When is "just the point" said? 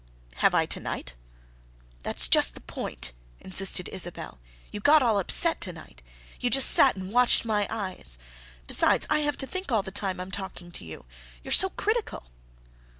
2.27-3.11